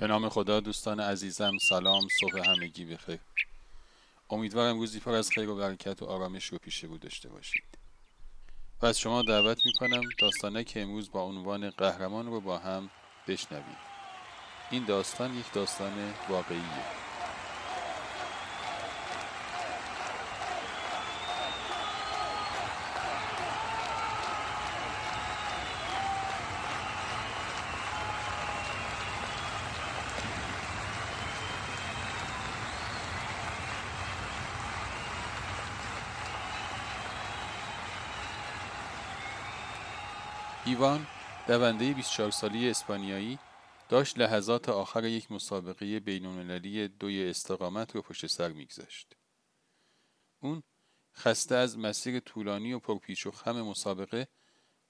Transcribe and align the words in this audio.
به 0.00 0.06
نام 0.06 0.28
خدا 0.28 0.60
دوستان 0.60 1.00
عزیزم 1.00 1.52
سلام 1.68 2.02
صبح 2.20 2.48
همگی 2.48 2.84
بخیر 2.84 3.18
امیدوارم 4.30 4.78
روزی 4.78 5.00
پر 5.00 5.12
از 5.12 5.30
خیر 5.30 5.48
و 5.48 5.56
برکت 5.56 6.02
و 6.02 6.06
آرامش 6.06 6.46
رو 6.46 6.58
پیش 6.58 6.84
رو 6.84 6.98
داشته 6.98 7.28
باشید. 7.28 7.78
و 8.82 8.86
از 8.86 9.00
شما 9.00 9.22
دعوت 9.22 9.58
می‌کنم 9.66 10.02
داستانه 10.20 10.64
که 10.64 10.82
امروز 10.82 11.10
با 11.12 11.22
عنوان 11.22 11.70
قهرمان 11.70 12.26
رو 12.26 12.40
با 12.40 12.58
هم 12.58 12.90
بشنویم. 13.28 13.76
این 14.70 14.84
داستان 14.84 15.38
یک 15.38 15.52
داستان 15.52 16.14
واقعیه. 16.28 16.99
ایوان 40.66 41.06
دونده 41.48 41.92
24 41.92 42.30
سالی 42.30 42.70
اسپانیایی 42.70 43.38
داشت 43.88 44.18
لحظات 44.18 44.68
آخر 44.68 45.04
یک 45.04 45.32
مسابقه 45.32 46.00
بینالمللی 46.00 46.88
دوی 46.88 47.30
استقامت 47.30 47.94
رو 47.94 48.02
پشت 48.02 48.26
سر 48.26 48.48
میگذاشت. 48.48 49.16
اون 50.40 50.62
خسته 51.16 51.54
از 51.54 51.78
مسیر 51.78 52.20
طولانی 52.20 52.72
و 52.72 52.78
پرپیچ 52.78 53.26
و 53.26 53.30
خم 53.30 53.62
مسابقه 53.62 54.28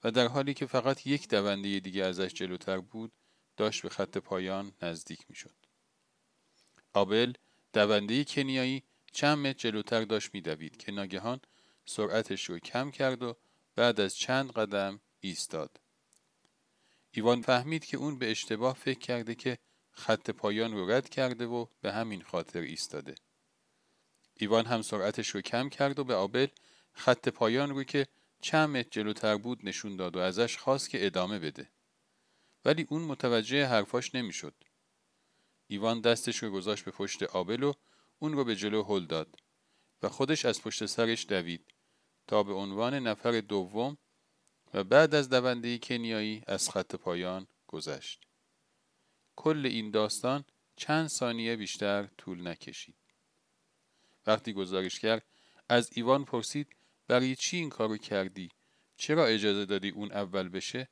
و 0.03 0.11
در 0.11 0.27
حالی 0.27 0.53
که 0.53 0.65
فقط 0.65 1.07
یک 1.07 1.29
دونده 1.29 1.79
دیگه 1.79 2.03
ازش 2.03 2.33
جلوتر 2.33 2.77
بود 2.77 3.11
داشت 3.57 3.81
به 3.81 3.89
خط 3.89 4.17
پایان 4.17 4.71
نزدیک 4.81 5.25
می‌شد. 5.29 5.55
آبل 6.93 7.33
دونده 7.73 8.23
کنیایی 8.23 8.83
چند 9.11 9.37
متر 9.37 9.59
جلوتر 9.59 10.03
داشت 10.03 10.29
میدوید 10.33 10.77
که 10.77 10.91
ناگهان 10.91 11.39
سرعتش 11.85 12.49
رو 12.49 12.59
کم 12.59 12.91
کرد 12.91 13.23
و 13.23 13.35
بعد 13.75 13.99
از 13.99 14.15
چند 14.15 14.51
قدم 14.51 15.01
ایستاد. 15.21 15.79
ایوان 17.11 17.41
فهمید 17.41 17.85
که 17.85 17.97
اون 17.97 18.17
به 18.17 18.31
اشتباه 18.31 18.75
فکر 18.75 18.99
کرده 18.99 19.35
که 19.35 19.57
خط 19.91 20.29
پایان 20.29 20.73
رو 20.73 20.91
رد 20.91 21.09
کرده 21.09 21.45
و 21.45 21.65
به 21.81 21.91
همین 21.91 22.21
خاطر 22.21 22.59
ایستاده. 22.59 23.15
ایوان 24.35 24.65
هم 24.65 24.81
سرعتش 24.81 25.29
رو 25.29 25.41
کم 25.41 25.69
کرد 25.69 25.99
و 25.99 26.03
به 26.03 26.15
آبل 26.15 26.47
خط 26.93 27.29
پایان 27.29 27.69
رو 27.69 27.83
که 27.83 28.07
چند 28.41 28.69
متر 28.69 28.89
جلوتر 28.91 29.37
بود 29.37 29.59
نشون 29.63 29.95
داد 29.95 30.15
و 30.15 30.19
ازش 30.19 30.57
خواست 30.57 30.89
که 30.89 31.05
ادامه 31.05 31.39
بده. 31.39 31.71
ولی 32.65 32.87
اون 32.89 33.01
متوجه 33.01 33.65
حرفاش 33.65 34.15
نمی‌شد. 34.15 34.53
ایوان 35.67 36.01
دستش 36.01 36.43
رو 36.43 36.51
گذاشت 36.51 36.85
به 36.85 36.91
پشت 36.91 37.23
آبل 37.23 37.63
و 37.63 37.73
اون 38.19 38.33
رو 38.33 38.43
به 38.43 38.55
جلو 38.55 38.83
هل 38.83 39.05
داد 39.05 39.35
و 40.01 40.09
خودش 40.09 40.45
از 40.45 40.61
پشت 40.61 40.85
سرش 40.85 41.25
دوید 41.25 41.65
تا 42.27 42.43
به 42.43 42.53
عنوان 42.53 42.93
نفر 42.93 43.41
دوم 43.41 43.97
و 44.73 44.83
بعد 44.83 45.15
از 45.15 45.29
دونده 45.29 45.77
کنیایی 45.77 46.43
از 46.47 46.69
خط 46.69 46.95
پایان 46.95 47.47
گذشت. 47.67 48.21
کل 49.35 49.65
این 49.65 49.91
داستان 49.91 50.45
چند 50.75 51.07
ثانیه 51.07 51.55
بیشتر 51.55 52.09
طول 52.17 52.47
نکشید. 52.47 52.95
وقتی 54.27 54.53
گزارشگر 54.53 55.21
از 55.69 55.89
ایوان 55.93 56.25
پرسید 56.25 56.67
برای 57.07 57.35
چی 57.35 57.57
این 57.57 57.69
کارو 57.69 57.97
کردی؟ 57.97 58.49
چرا 58.97 59.25
اجازه 59.25 59.65
دادی 59.65 59.89
اون 59.89 60.11
اول 60.11 60.49
بشه؟ 60.49 60.89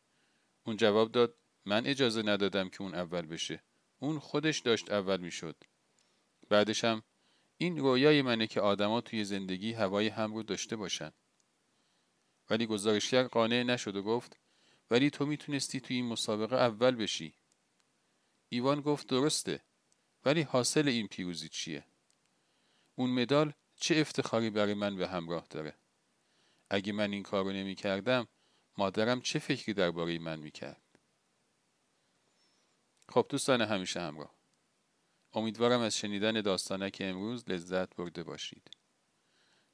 اون 0.64 0.78
جواب 0.78 1.12
داد 1.12 1.36
من 1.66 1.86
اجازه 1.86 2.22
ندادم 2.22 2.70
که 2.70 2.82
اون 2.82 2.96
اول 2.96 3.22
بشه. 3.22 3.64
اون 4.00 4.20
خودش 4.20 4.60
داشت 4.60 4.92
اول 4.92 5.20
می‌شد. 5.20 5.56
بعدش 6.50 6.84
هم 6.84 7.04
این 7.58 7.78
رویای 7.78 8.22
منه 8.22 8.48
که 8.48 8.62
آدما 8.62 9.02
توی 9.02 9.24
زندگی 9.24 9.74
هوای 9.74 10.08
هم 10.08 10.34
رو 10.34 10.44
داشته 10.44 10.76
باشن. 10.76 11.12
ولی 12.50 12.66
گزارشگر 12.66 13.24
قانع 13.24 13.64
نشد 13.64 13.96
و 13.96 14.04
گفت 14.04 14.40
ولی 14.92 15.10
تو 15.10 15.26
می‌تونستی 15.26 15.80
توی 15.80 15.96
این 15.96 16.06
مسابقه 16.06 16.56
اول 16.56 16.96
بشی. 16.96 17.34
ایوان 18.50 18.82
گفت 18.82 19.08
درسته 19.08 19.64
ولی 20.26 20.42
حاصل 20.42 20.88
این 20.88 21.08
پیروزی 21.08 21.50
چیه؟ 21.50 21.86
اون 22.96 23.10
مدال 23.10 23.54
چه 23.76 23.96
افتخاری 23.96 24.50
برای 24.50 24.74
من 24.74 24.96
به 24.96 25.08
همراه 25.08 25.48
داره؟ 25.50 25.78
اگه 26.70 26.94
من 26.94 27.12
این 27.12 27.24
کارو 27.24 27.52
نمی 27.52 27.76
کردم 27.76 28.28
مادرم 28.78 29.22
چه 29.22 29.40
فکری 29.40 29.74
درباره 29.74 30.20
من 30.20 30.40
می‌کرد؟ 30.40 30.82
خب 33.10 33.26
دوستان 33.30 33.62
همیشه 33.62 34.02
همراه. 34.02 34.36
امیدوارم 35.34 35.82
از 35.82 35.98
شنیدن 35.98 36.42
داستانک 36.42 36.98
امروز 37.00 37.50
لذت 37.50 37.96
برده 37.96 38.24
باشید. 38.24 38.79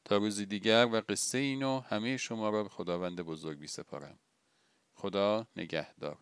تا 0.06 0.18
روزی 0.18 0.46
دیگر 0.46 0.90
و 0.92 1.02
قصه 1.10 1.38
اینو 1.38 1.80
همه 1.80 2.18
شما 2.18 2.50
را 2.50 2.64
به 2.64 2.70
خداوند 2.70 3.22
بزرگ 3.22 3.60
بی 3.60 3.68
سپارم. 3.68 4.20
خدا 4.94 5.48
نگهدار. 5.56 6.18